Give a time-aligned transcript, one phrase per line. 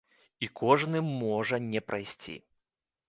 [0.45, 2.37] І кожны можа не прайсці.